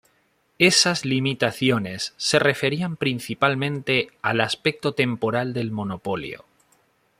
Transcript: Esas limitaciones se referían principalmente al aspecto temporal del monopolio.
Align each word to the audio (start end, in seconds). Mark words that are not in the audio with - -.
Esas 0.57 1.05
limitaciones 1.05 2.15
se 2.17 2.39
referían 2.39 2.97
principalmente 2.97 4.09
al 4.23 4.41
aspecto 4.41 4.95
temporal 4.95 5.53
del 5.53 5.69
monopolio. 5.69 6.43